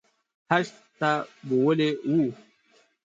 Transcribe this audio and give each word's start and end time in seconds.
حج 0.49 0.67
ته 0.99 1.11
بوولي 1.47 1.89
وو 2.09 2.25